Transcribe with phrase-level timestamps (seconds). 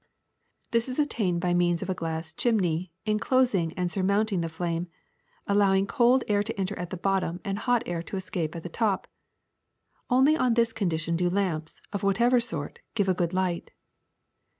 [0.71, 4.49] This is attained by m'eans of a glass chimney LIGHTING 139 enclosing and surmounting the
[4.49, 4.87] flame,
[5.45, 8.67] allowing cold air to enter at the bottom and hot air to escape at the
[8.67, 9.07] top.
[10.09, 13.69] Only on this condition do lamps, of whatever sort, give a good light.''